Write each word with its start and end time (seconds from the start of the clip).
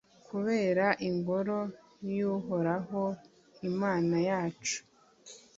Kubera 0.27 0.85
Ingoro 1.09 1.59
y’Uhoraho 2.15 3.03
Imana 3.69 4.15
yacu 4.29 4.77